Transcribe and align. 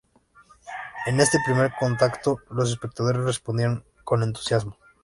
En 1.05 1.19
este 1.21 1.37
primer 1.45 1.73
contacto, 1.79 2.39
los 2.49 2.71
espectadores 2.71 3.21
respondieron 3.23 3.85
con 4.03 4.23
entusiasmo. 4.23 4.75